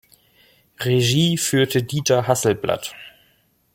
Regie 0.79 1.37
führte 1.37 1.83
Dieter 1.83 2.25
Hasselblatt. 2.27 2.95